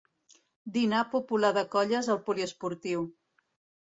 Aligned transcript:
Dinar 0.77 1.01
popular 1.11 1.51
de 1.59 1.65
colles 1.75 2.09
al 2.15 2.21
poliesportiu. 2.31 3.05